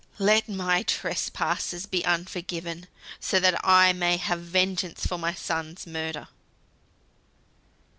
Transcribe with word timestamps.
"Let 0.17 0.49
my 0.49 0.81
trespasses 0.81 1.85
be 1.85 2.03
unforgiven, 2.03 2.87
so 3.19 3.39
that 3.39 3.63
I 3.63 3.93
may 3.93 4.17
have 4.17 4.41
vengeance 4.41 5.05
for 5.05 5.19
my 5.19 5.35
son's 5.35 5.85
murder." 5.85 6.27